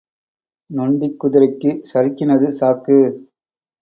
நொண்டிக் 0.69 1.19
குதிரைக்குச் 1.21 1.83
சறுக்கினது 1.91 2.49
சாக்கு. 2.59 2.97